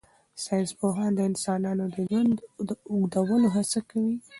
[0.43, 2.35] ساینس پوهان د انسانانو د ژوند
[2.91, 4.15] اوږدولو هڅه کوي.